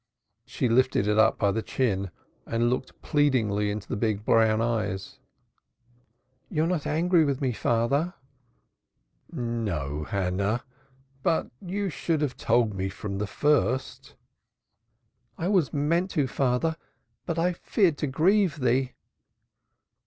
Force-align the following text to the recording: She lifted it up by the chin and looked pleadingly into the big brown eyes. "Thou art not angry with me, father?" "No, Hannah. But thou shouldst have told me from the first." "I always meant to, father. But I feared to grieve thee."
She 0.47 0.67
lifted 0.67 1.07
it 1.07 1.19
up 1.19 1.37
by 1.37 1.51
the 1.51 1.61
chin 1.61 2.09
and 2.47 2.71
looked 2.71 2.99
pleadingly 3.03 3.69
into 3.69 3.87
the 3.87 3.95
big 3.95 4.25
brown 4.25 4.59
eyes. 4.59 5.19
"Thou 6.49 6.61
art 6.61 6.69
not 6.69 6.87
angry 6.87 7.23
with 7.23 7.39
me, 7.39 7.51
father?" 7.51 8.15
"No, 9.31 10.05
Hannah. 10.05 10.63
But 11.21 11.51
thou 11.61 11.89
shouldst 11.89 12.21
have 12.23 12.35
told 12.35 12.73
me 12.73 12.89
from 12.89 13.19
the 13.19 13.27
first." 13.27 14.15
"I 15.37 15.45
always 15.45 15.71
meant 15.71 16.09
to, 16.17 16.25
father. 16.25 16.77
But 17.27 17.37
I 17.37 17.53
feared 17.53 17.99
to 17.99 18.07
grieve 18.07 18.59
thee." 18.59 18.93